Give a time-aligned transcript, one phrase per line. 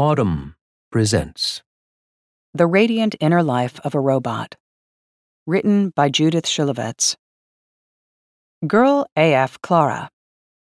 [0.00, 0.54] Audm
[0.90, 1.60] presents
[2.54, 4.56] The Radiant Inner Life of a Robot.
[5.46, 7.16] Written by Judith Shulevitz.
[8.66, 10.08] Girl AF Clara,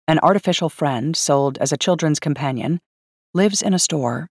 [0.08, 2.80] an artificial friend sold as a children's companion,
[3.34, 4.30] lives in a store.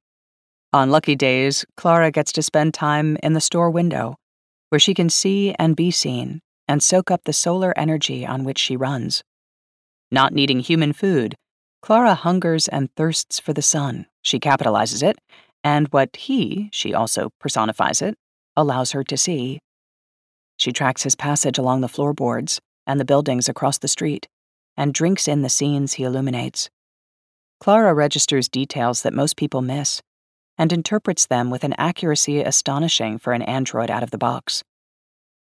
[0.72, 4.16] On lucky days, Clara gets to spend time in the store window,
[4.70, 8.58] where she can see and be seen and soak up the solar energy on which
[8.58, 9.22] she runs.
[10.10, 11.34] Not needing human food,
[11.82, 14.06] Clara hungers and thirsts for the sun.
[14.24, 15.18] She capitalizes it,
[15.62, 18.16] and what he, she also personifies it,
[18.56, 19.60] allows her to see.
[20.56, 24.26] She tracks his passage along the floorboards and the buildings across the street,
[24.76, 26.70] and drinks in the scenes he illuminates.
[27.60, 30.00] Clara registers details that most people miss,
[30.56, 34.62] and interprets them with an accuracy astonishing for an android out of the box.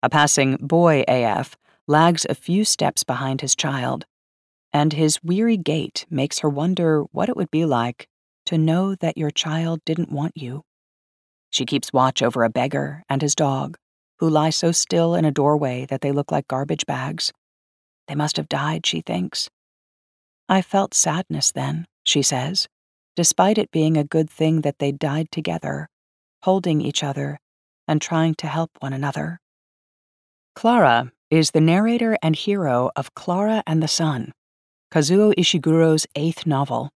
[0.01, 1.55] A passing boy AF
[1.87, 4.05] lags a few steps behind his child,
[4.71, 8.07] and his weary gait makes her wonder what it would be like
[8.45, 10.63] to know that your child didn't want you.
[11.49, 13.77] She keeps watch over a beggar and his dog,
[14.19, 17.31] who lie so still in a doorway that they look like garbage bags.
[18.07, 19.49] They must have died, she thinks.
[20.49, 22.67] I felt sadness then, she says,
[23.15, 25.87] despite it being a good thing that they died together,
[26.41, 27.39] holding each other
[27.87, 29.39] and trying to help one another.
[30.55, 34.33] Clara is the narrator and hero of Clara and the Sun,
[34.91, 36.91] Kazuo Ishiguro's eighth novel.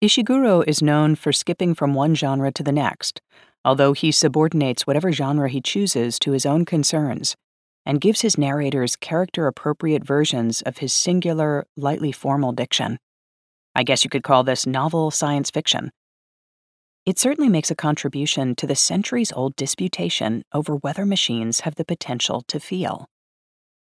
[0.00, 3.20] Ishiguro is known for skipping from one genre to the next,
[3.64, 7.34] although he subordinates whatever genre he chooses to his own concerns
[7.84, 12.98] and gives his narrators character appropriate versions of his singular, lightly formal diction.
[13.74, 15.90] I guess you could call this novel science fiction.
[17.04, 21.84] It certainly makes a contribution to the centuries old disputation over whether machines have the
[21.84, 23.08] potential to feel.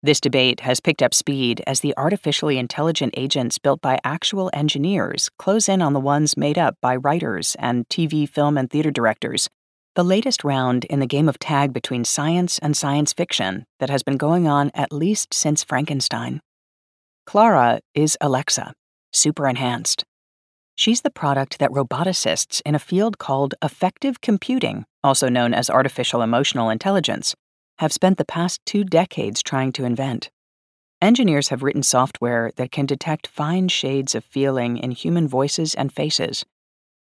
[0.05, 5.30] This debate has picked up speed as the artificially intelligent agents built by actual engineers
[5.38, 9.48] close in on the ones made up by writers and TV, film, and theater directors.
[9.94, 14.02] The latest round in the game of tag between science and science fiction that has
[14.02, 16.43] been going on at least since Frankenstein.
[17.25, 18.75] Clara is Alexa,
[19.10, 20.04] super enhanced.
[20.76, 26.20] She's the product that roboticists in a field called affective computing, also known as artificial
[26.20, 27.34] emotional intelligence,
[27.79, 30.31] have spent the past two decades trying to invent.
[31.03, 35.93] Engineers have written software that can detect fine shades of feeling in human voices and
[35.93, 36.45] faces,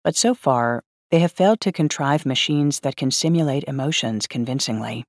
[0.04, 5.04] but so far, they have failed to contrive machines that can simulate emotions convincingly.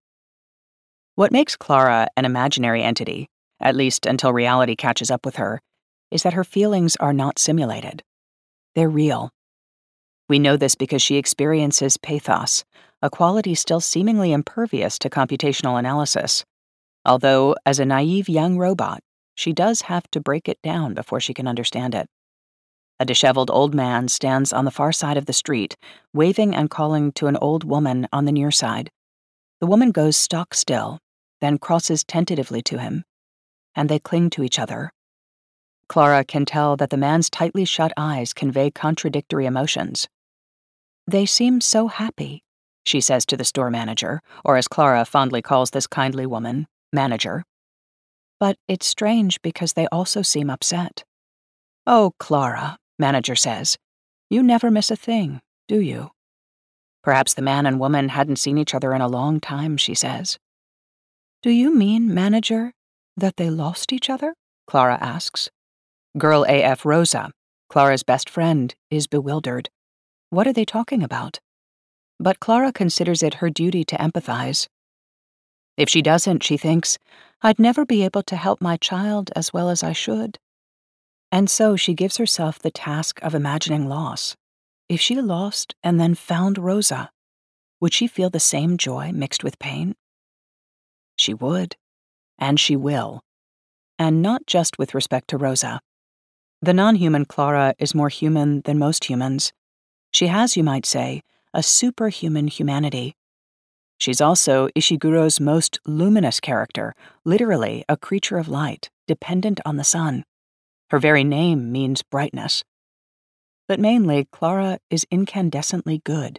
[1.15, 3.29] What makes Clara an imaginary entity,
[3.61, 5.61] at least until reality catches up with her,
[6.11, 8.03] is that her feelings are not simulated.
[8.75, 9.31] They're real.
[10.29, 12.65] We know this because she experiences pathos,
[13.03, 16.45] a quality still seemingly impervious to computational analysis.
[17.05, 19.01] Although, as a naive young robot,
[19.35, 22.09] she does have to break it down before she can understand it.
[23.01, 25.77] A disheveled old man stands on the far side of the street,
[26.13, 28.91] waving and calling to an old woman on the near side.
[29.61, 30.99] The woman goes stock still,
[31.41, 33.05] then crosses tentatively to him,
[33.77, 34.93] and they cling to each other.
[35.89, 40.09] Clara can tell that the man's tightly shut eyes convey contradictory emotions.
[41.07, 42.43] They seem so happy,
[42.89, 47.45] she says to the store manager, or as Clara fondly calls this kindly woman, manager.
[48.41, 51.05] But it's strange because they also seem upset.
[51.87, 53.77] Oh, Clara, manager says,
[54.31, 56.11] you never miss a thing, do you?
[57.03, 60.39] Perhaps the man and woman hadn't seen each other in a long time, she says.
[61.43, 62.73] Do you mean, manager,
[63.17, 64.35] that they lost each other?
[64.67, 65.49] Clara asks.
[66.19, 67.31] Girl AF Rosa,
[67.71, 69.71] Clara's best friend, is bewildered.
[70.31, 71.39] What are they talking about?
[72.21, 74.69] But Clara considers it her duty to empathize.
[75.77, 76.99] If she doesn't, she thinks,
[77.43, 80.39] I'd never be able to help my child as well as I should.
[81.31, 84.35] And so she gives herself the task of imagining loss.
[84.89, 87.11] If she lost and then found Rosa,
[87.81, 89.95] would she feel the same joy mixed with pain?
[91.17, 91.77] She would,
[92.39, 93.21] and she will.
[93.99, 95.81] And not just with respect to Rosa.
[96.61, 99.53] The non human Clara is more human than most humans.
[100.11, 101.23] She has, you might say,
[101.59, 103.17] a superhuman humanity.
[103.99, 106.95] She's also Ishiguro's most luminous character,
[107.25, 110.23] literally a creature of light, dependent on the sun.
[110.91, 112.63] Her very name means brightness.
[113.67, 116.39] But mainly, Clara is incandescently good.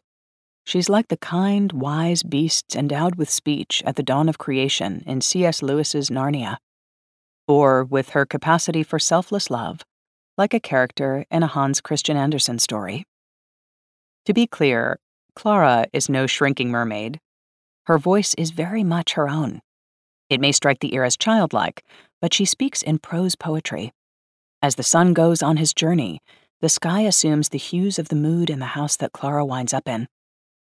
[0.65, 5.19] She's like the kind, wise beasts endowed with speech at the dawn of creation in
[5.19, 5.61] C.S.
[5.61, 6.55] Lewis's Narnia.
[7.45, 9.81] Or with her capacity for selfless love,
[10.37, 13.03] like a character in a Hans Christian Andersen story.
[14.25, 14.99] To be clear,
[15.39, 17.21] Clara is no shrinking mermaid.
[17.85, 19.61] Her voice is very much her own.
[20.29, 21.81] It may strike the ear as childlike,
[22.19, 23.93] but she speaks in prose poetry.
[24.61, 26.19] As the sun goes on his journey,
[26.59, 29.87] the sky assumes the hues of the mood in the house that Clara winds up
[29.87, 30.09] in.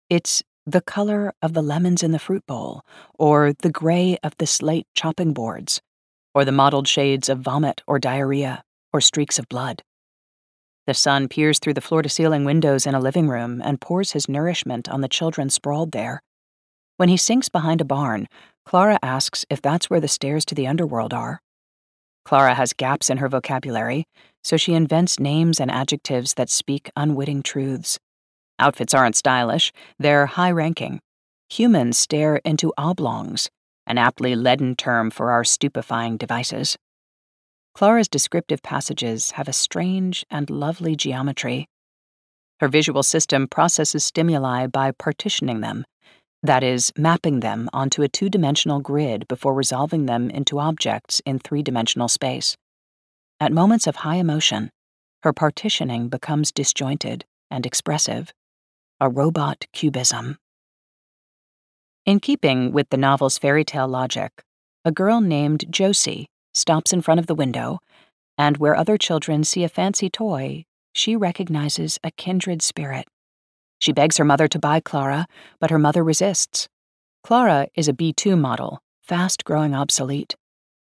[0.08, 2.82] It's the color of the lemons in the fruit bowl,
[3.18, 5.80] or the gray of the slate chopping boards,
[6.32, 8.62] or the mottled shades of vomit or diarrhea,
[8.92, 9.82] or streaks of blood.
[10.86, 14.12] The sun peers through the floor to ceiling windows in a living room and pours
[14.12, 16.22] his nourishment on the children sprawled there.
[16.96, 18.26] When he sinks behind a barn,
[18.64, 21.40] Clara asks if that's where the stairs to the underworld are.
[22.24, 24.04] Clara has gaps in her vocabulary,
[24.42, 27.98] so she invents names and adjectives that speak unwitting truths.
[28.58, 31.00] Outfits aren't stylish, they're high ranking.
[31.50, 33.48] Humans stare into oblongs,
[33.86, 36.76] an aptly leaden term for our stupefying devices.
[37.80, 41.66] Clara's descriptive passages have a strange and lovely geometry.
[42.58, 45.86] Her visual system processes stimuli by partitioning them,
[46.42, 51.38] that is, mapping them onto a two dimensional grid before resolving them into objects in
[51.38, 52.54] three dimensional space.
[53.40, 54.68] At moments of high emotion,
[55.22, 58.30] her partitioning becomes disjointed and expressive,
[59.00, 60.36] a robot cubism.
[62.04, 64.32] In keeping with the novel's fairy tale logic,
[64.84, 66.26] a girl named Josie
[66.60, 67.80] stops in front of the window,
[68.38, 73.06] and where other children see a fancy toy, she recognizes a kindred spirit.
[73.78, 75.26] She begs her mother to buy Clara,
[75.58, 76.68] but her mother resists.
[77.22, 80.36] Clara is a B2 model, fast growing obsolete.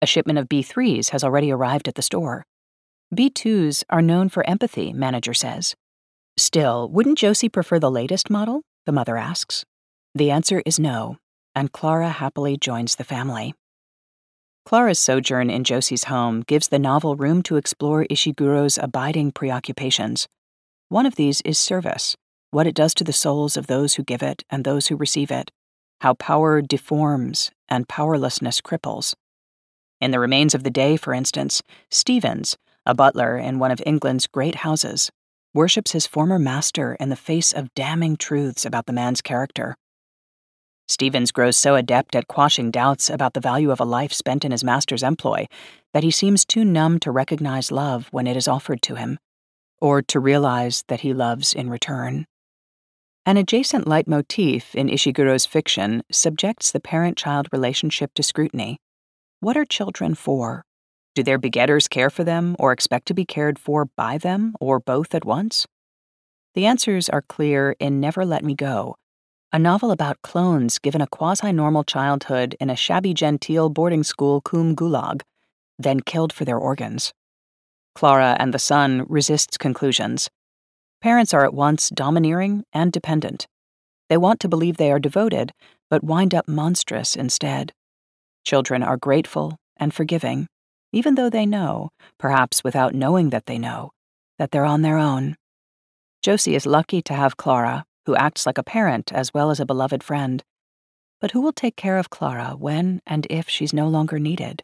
[0.02, 2.44] A shipment of B3s has already arrived at the store.
[3.14, 5.74] B2s are known for empathy, manager says.
[6.36, 8.62] Still, wouldn't Josie prefer the latest model?
[8.86, 9.64] The mother asks.
[10.14, 11.18] The answer is no,
[11.54, 13.54] and Clara happily joins the family.
[14.64, 20.28] Clara's sojourn in Josie's home gives the novel room to explore Ishiguro's abiding preoccupations.
[20.88, 22.16] One of these is service,
[22.50, 25.30] what it does to the souls of those who give it and those who receive
[25.30, 25.50] it,
[26.00, 29.14] how power deforms and powerlessness cripples.
[30.00, 32.56] In The Remains of the Day, for instance, Stevens,
[32.86, 35.10] a butler in one of England's great houses,
[35.52, 39.76] worships his former master in the face of damning truths about the man's character.
[40.90, 44.50] Stevens grows so adept at quashing doubts about the value of a life spent in
[44.50, 45.46] his master's employ
[45.94, 49.16] that he seems too numb to recognize love when it is offered to him,
[49.80, 52.26] or to realize that he loves in return.
[53.24, 58.76] An adjacent leitmotif in Ishiguro's fiction subjects the parent child relationship to scrutiny.
[59.38, 60.64] What are children for?
[61.14, 64.80] Do their begetters care for them or expect to be cared for by them or
[64.80, 65.68] both at once?
[66.54, 68.96] The answers are clear in Never Let Me Go,
[69.52, 74.40] a novel about clones given a quasi normal childhood in a shabby genteel boarding school
[74.40, 75.22] cum gulag,
[75.78, 77.12] then killed for their organs.
[77.96, 80.30] Clara and the Sun resists conclusions.
[81.00, 83.48] Parents are at once domineering and dependent.
[84.08, 85.52] They want to believe they are devoted,
[85.88, 87.72] but wind up monstrous instead.
[88.44, 90.46] Children are grateful and forgiving,
[90.92, 93.90] even though they know, perhaps without knowing that they know,
[94.38, 95.36] that they're on their own.
[96.22, 99.66] Josie is lucky to have Clara, who acts like a parent as well as a
[99.66, 100.42] beloved friend.
[101.20, 104.62] But who will take care of Clara when and if she's no longer needed?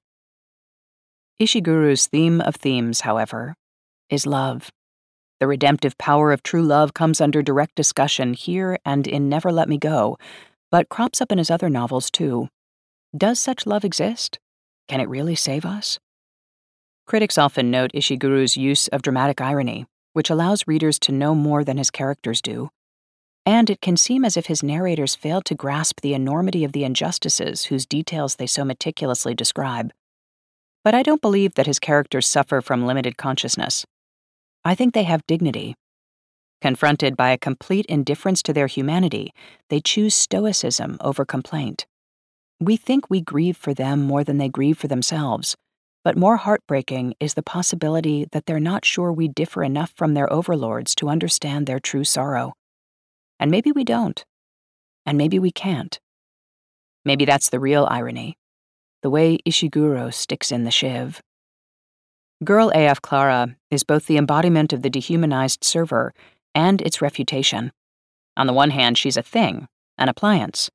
[1.41, 3.55] Ishiguro's theme of themes, however,
[4.09, 4.71] is love.
[5.39, 9.69] The redemptive power of true love comes under direct discussion here and in Never Let
[9.69, 10.17] Me Go,
[10.71, 12.49] but crops up in his other novels too.
[13.15, 14.39] Does such love exist?
[14.89, 15.99] Can it really save us?
[17.07, 21.77] Critics often note Ishiguro's use of dramatic irony, which allows readers to know more than
[21.77, 22.71] his characters do.
[23.47, 26.83] And it can seem as if his narrators failed to grasp the enormity of the
[26.83, 29.93] injustices whose details they so meticulously describe.
[30.83, 33.87] But I don't believe that his characters suffer from limited consciousness.
[34.65, 35.77] I think they have dignity.
[36.61, 39.33] Confronted by a complete indifference to their humanity,
[39.71, 41.87] they choose stoicism over complaint.
[42.59, 45.55] We think we grieve for them more than they grieve for themselves,
[46.03, 50.33] but more heartbreaking is the possibility that they're not sure we differ enough from their
[50.33, 52.55] overlords to understand their true sorrow.
[53.39, 54.25] And maybe we don't.
[55.05, 55.99] And maybe we can't.
[57.05, 58.37] Maybe that's the real irony
[59.07, 61.23] the way Ishiguro sticks in the shiv.
[62.43, 66.13] Girl AF Clara is both the embodiment of the dehumanized server
[66.57, 67.71] and its refutation.
[68.37, 70.71] On the one hand, she's a thing, an appliance.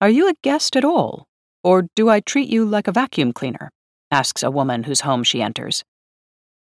[0.00, 1.26] Are you a guest at all?
[1.62, 3.70] Or do I treat you like a vacuum cleaner?
[4.10, 5.84] asks a woman whose home she enters.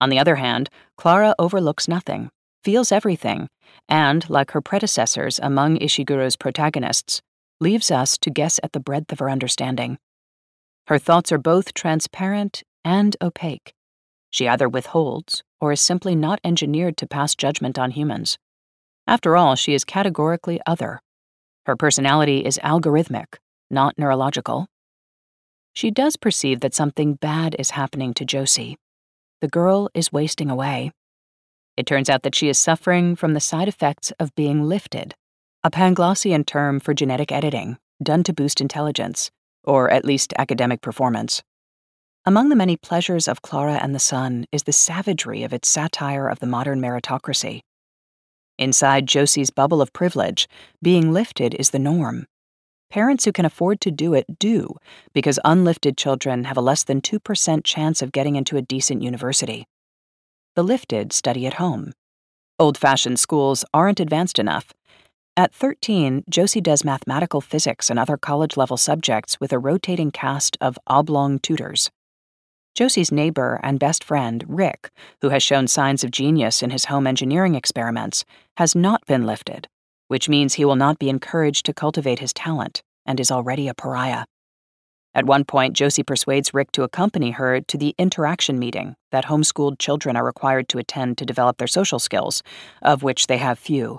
[0.01, 2.31] On the other hand, Clara overlooks nothing,
[2.63, 3.49] feels everything,
[3.89, 7.21] and, like her predecessors among Ishiguro's protagonists,
[7.61, 9.99] leaves us to guess at the breadth of her understanding.
[10.87, 13.75] Her thoughts are both transparent and opaque,
[14.31, 18.39] she either withholds or is simply not engineered to pass judgment on humans.
[19.07, 21.01] After all, she is categorically other.
[21.67, 23.37] Her personality is algorithmic,
[23.71, 24.69] not neurological.
[25.75, 28.77] She does perceive that something bad is happening to Josie.
[29.41, 30.93] The girl is wasting away.
[31.77, 35.15] It turns out that she is suffering from the side effects of being lifted,
[35.63, 39.31] a Panglossian term for genetic editing done to boost intelligence,
[39.65, 41.43] or at least academic performance.
[42.25, 46.29] Among the many pleasures of Clara and the Sun is the savagery of its satire
[46.29, 47.61] of the modern meritocracy.
[48.59, 50.49] Inside Josie's bubble of privilege,
[50.83, 52.27] being lifted is the norm.
[52.91, 54.75] Parents who can afford to do it do,
[55.15, 59.67] because unlifted children have a less than 2% chance of getting into a decent university.
[60.57, 61.93] The lifted study at home.
[62.59, 64.73] Old fashioned schools aren't advanced enough,
[65.41, 70.59] at 13, Josie does mathematical physics and other college level subjects with a rotating cast
[70.61, 71.91] of oblong tutors.
[72.75, 74.91] Josie's neighbor and best friend, Rick,
[75.23, 78.25] who has shown signs of genius in his home engineering experiments,
[78.59, 79.67] has not been lifted,
[80.09, 83.75] which means he will not be encouraged to cultivate his talent and is already a
[83.75, 84.25] pariah.
[85.15, 89.79] At one point, Josie persuades Rick to accompany her to the interaction meeting that homeschooled
[89.79, 92.43] children are required to attend to develop their social skills,
[92.81, 93.99] of which they have few,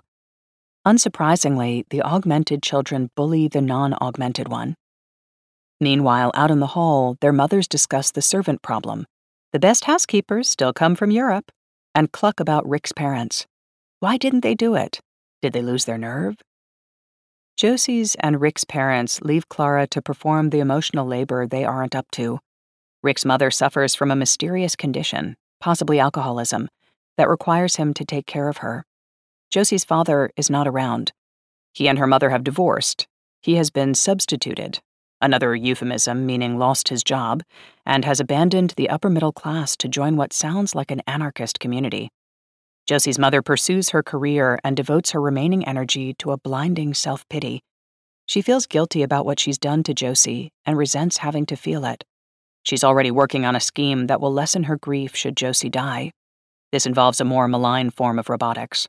[0.85, 4.73] Unsurprisingly, the augmented children bully the non augmented one.
[5.79, 9.05] Meanwhile, out in the hall, their mothers discuss the servant problem.
[9.53, 11.51] The best housekeepers still come from Europe,
[11.93, 13.45] and cluck about Rick's parents.
[13.99, 14.99] Why didn't they do it?
[15.43, 16.37] Did they lose their nerve?
[17.61, 22.39] Josie's and Rick's parents leave Clara to perform the emotional labor they aren't up to.
[23.03, 26.69] Rick's mother suffers from a mysterious condition, possibly alcoholism,
[27.17, 28.83] that requires him to take care of her.
[29.51, 31.11] Josie's father is not around.
[31.71, 33.07] He and her mother have divorced.
[33.43, 34.79] He has been substituted,
[35.21, 37.43] another euphemism meaning lost his job,
[37.85, 42.09] and has abandoned the upper middle class to join what sounds like an anarchist community.
[42.87, 47.61] Josie's mother pursues her career and devotes her remaining energy to a blinding self pity.
[48.25, 52.03] She feels guilty about what she's done to Josie and resents having to feel it.
[52.63, 56.11] She's already working on a scheme that will lessen her grief should Josie die.
[56.71, 58.87] This involves a more malign form of robotics.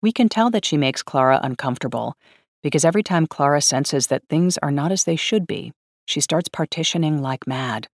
[0.00, 2.16] We can tell that she makes Clara uncomfortable
[2.62, 5.72] because every time Clara senses that things are not as they should be,
[6.06, 7.88] she starts partitioning like mad.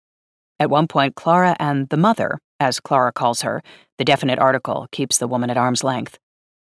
[0.59, 3.61] At one point, Clara and the mother, as Clara calls her,
[3.97, 6.17] the definite article keeps the woman at arm's length,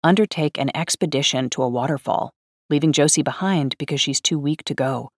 [0.03, 2.31] undertake an expedition to a waterfall,
[2.69, 5.09] leaving Josie behind because she's too weak to go.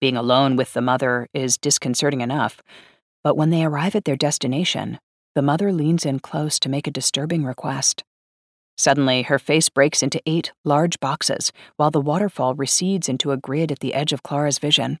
[0.00, 2.60] Being alone with the mother is disconcerting enough,
[3.22, 4.98] but when they arrive at their destination,
[5.34, 8.02] the mother leans in close to make a disturbing request.
[8.76, 13.70] Suddenly, her face breaks into eight large boxes, while the waterfall recedes into a grid
[13.70, 14.98] at the edge of Clara's vision.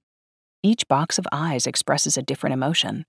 [0.62, 3.06] Each box of eyes expresses a different emotion.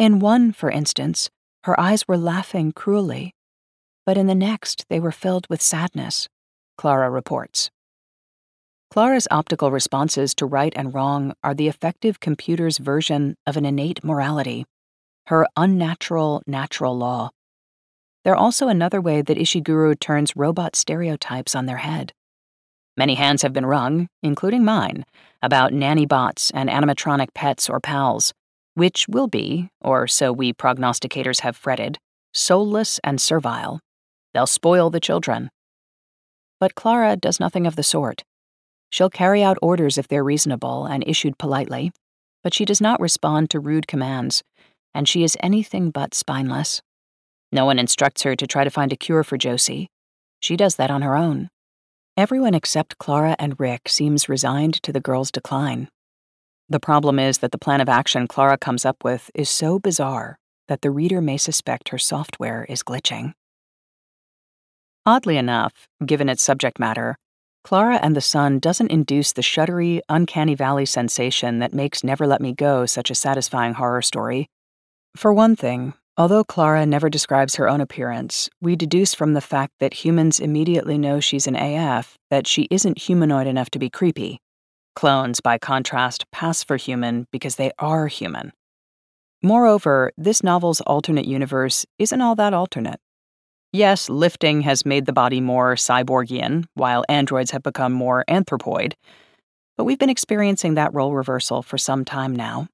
[0.00, 1.28] In one, for instance,
[1.64, 3.34] her eyes were laughing cruelly,
[4.06, 6.26] but in the next, they were filled with sadness,
[6.78, 7.70] Clara reports.
[8.90, 14.02] Clara's optical responses to right and wrong are the affective computer's version of an innate
[14.02, 14.64] morality,
[15.26, 17.28] her unnatural natural law.
[18.24, 22.14] They're also another way that Ishiguro turns robot stereotypes on their head.
[22.96, 25.04] Many hands have been wrung, including mine,
[25.42, 28.32] about nanny bots and animatronic pets or pals,
[28.74, 31.98] which will be, or so we prognosticators have fretted,
[32.32, 33.80] soulless and servile.
[34.32, 35.50] They'll spoil the children.
[36.58, 38.22] But Clara does nothing of the sort.
[38.90, 41.92] She'll carry out orders if they're reasonable and issued politely,
[42.42, 44.42] but she does not respond to rude commands,
[44.94, 46.82] and she is anything but spineless.
[47.52, 49.88] No one instructs her to try to find a cure for Josie.
[50.40, 51.48] She does that on her own.
[52.16, 55.88] Everyone except Clara and Rick seems resigned to the girl's decline.
[56.70, 60.38] The problem is that the plan of action Clara comes up with is so bizarre
[60.68, 63.32] that the reader may suspect her software is glitching.
[65.04, 67.16] Oddly enough, given its subject matter,
[67.64, 72.40] Clara and the Sun doesn't induce the shuddery, uncanny valley sensation that makes Never Let
[72.40, 74.48] Me Go such a satisfying horror story.
[75.16, 79.72] For one thing, Although Clara never describes her own appearance, we deduce from the fact
[79.80, 84.38] that humans immediately know she's an AF that she isn't humanoid enough to be creepy.
[84.94, 88.52] Clones, by contrast, pass for human because they are human.
[89.42, 93.00] Moreover, this novel's alternate universe isn't all that alternate.
[93.72, 98.94] Yes, lifting has made the body more cyborgian, while androids have become more anthropoid,
[99.76, 102.68] but we've been experiencing that role reversal for some time now.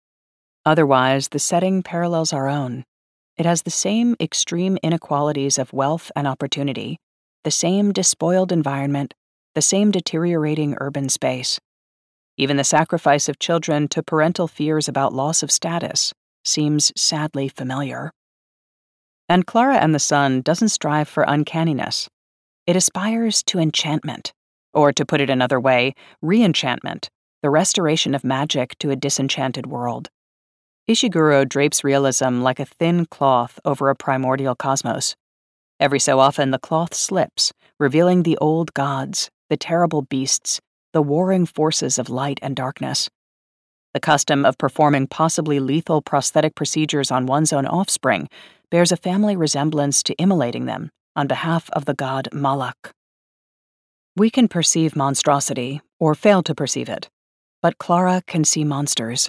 [0.64, 2.82] Otherwise, the setting parallels our own.
[3.37, 6.99] It has the same extreme inequalities of wealth and opportunity,
[7.44, 9.14] the same despoiled environment,
[9.54, 11.61] the same deteriorating urban space.
[12.38, 16.12] Even the sacrifice of children to parental fears about loss of status
[16.45, 18.12] seems sadly familiar.
[19.28, 22.09] And Clara and the Sun doesn't strive for uncanniness.
[22.66, 24.33] It aspires to enchantment,
[24.75, 27.09] or to put it another way, reenchantment,
[27.43, 30.09] the restoration of magic to a disenchanted world.
[30.88, 35.16] Ishiguro drapes realism like a thin cloth over a primordial cosmos.
[35.81, 40.61] Every so often, the cloth slips, revealing the old gods, the terrible beasts,
[40.96, 43.10] the warring forces of light and darkness.
[43.92, 48.30] The custom of performing possibly lethal prosthetic procedures on one's own offspring
[48.70, 52.92] bears a family resemblance to immolating them on behalf of the god Moloch.
[54.16, 57.10] We can perceive monstrosity, or fail to perceive it,
[57.60, 59.28] but Clara can see monsters.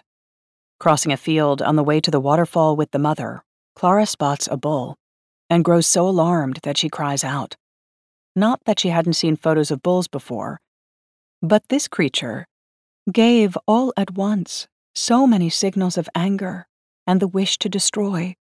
[0.79, 3.43] Crossing a field on the way to the waterfall with the mother,
[3.75, 4.95] Clara spots a bull
[5.49, 7.57] and grows so alarmed that she cries out.
[8.37, 10.61] Not that she hadn't seen photos of bulls before,
[11.41, 12.45] but this creature
[13.11, 16.67] gave all at once so many signals of anger
[17.05, 18.35] and the wish to destroy.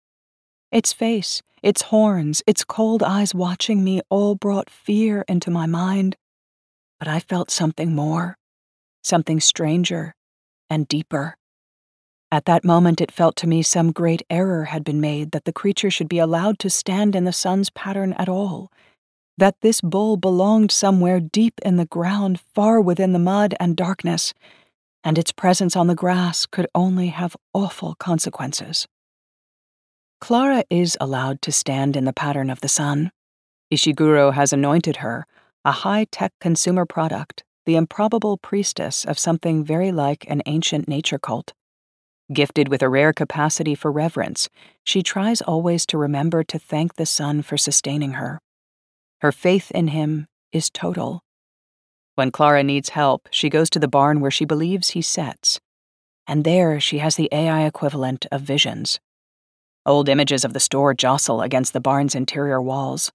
[0.72, 6.16] Its face, its horns, its cold eyes watching me all brought fear into my mind.
[7.00, 8.38] But I felt something more,
[9.04, 10.16] something stranger
[10.70, 11.38] and deeper.
[12.32, 15.54] At that moment, it felt to me some great error had been made that the
[15.54, 18.72] creature should be allowed to stand in the sun's pattern at all,
[19.38, 24.34] that this bull belonged somewhere deep in the ground, far within the mud and darkness,
[25.04, 28.88] and its presence on the grass could only have awful consequences.
[30.22, 33.12] Clara is allowed to stand in the pattern of the sun.
[33.72, 35.28] Ishiguro has anointed her,
[35.64, 41.20] a high tech consumer product, the improbable priestess of something very like an ancient nature
[41.20, 41.54] cult.
[42.34, 44.50] Gifted with a rare capacity for reverence,
[44.84, 48.40] she tries always to remember to thank the sun for sustaining her.
[49.22, 51.22] Her faith in him is total.
[52.16, 55.60] When Clara needs help, she goes to the barn where she believes he sets,
[56.28, 59.00] and there she has the AI equivalent of visions.
[59.86, 63.12] Old images of the store jostle against the barn's interior walls.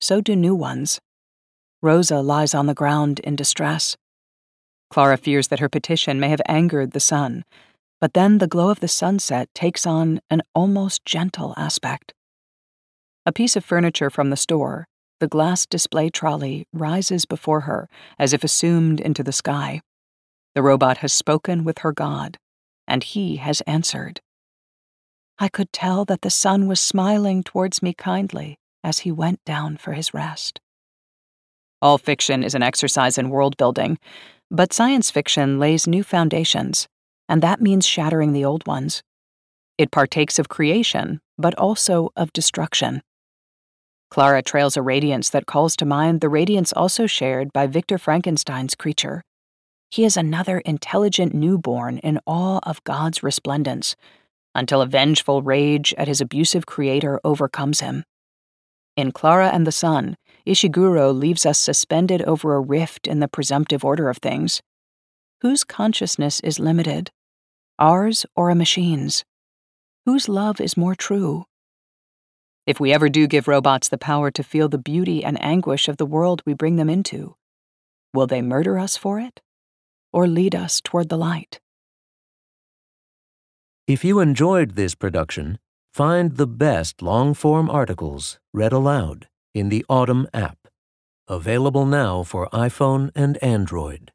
[0.00, 1.00] So do new ones.
[1.82, 3.96] Rosa lies on the ground in distress.
[4.90, 7.44] Clara fears that her petition may have angered the sun,
[8.00, 12.12] but then the glow of the sunset takes on an almost gentle aspect.
[13.24, 14.86] A piece of furniture from the store,
[15.20, 19.80] the glass display trolley, rises before her as if assumed into the sky.
[20.54, 22.38] The robot has spoken with her God,
[22.86, 24.20] and he has answered.
[25.38, 29.76] I could tell that the sun was smiling towards me kindly as he went down
[29.76, 30.60] for his rest.
[31.82, 33.98] All fiction is an exercise in world building,
[34.50, 36.88] but science fiction lays new foundations
[37.28, 39.02] and that means shattering the old ones.
[39.78, 43.02] It partakes of creation, but also of destruction.
[44.10, 48.74] Clara trails a radiance that calls to mind the radiance also shared by Victor Frankenstein's
[48.74, 49.22] creature.
[49.90, 53.96] He is another intelligent newborn in awe of God's resplendence,
[54.54, 58.04] until a vengeful rage at his abusive creator overcomes him.
[58.96, 60.16] In Clara and the Sun,
[60.46, 64.62] Ishiguro leaves us suspended over a rift in the presumptive order of things.
[65.42, 67.10] Whose consciousness is limited?
[67.78, 69.24] Ours or a machine's?
[70.06, 71.44] Whose love is more true?
[72.66, 75.98] If we ever do give robots the power to feel the beauty and anguish of
[75.98, 77.36] the world we bring them into,
[78.12, 79.40] will they murder us for it
[80.12, 81.60] or lead us toward the light?
[83.86, 85.60] If you enjoyed this production,
[85.92, 90.58] find the best long form articles read aloud in the Audm app,
[91.28, 94.10] available now for iPhone and Android.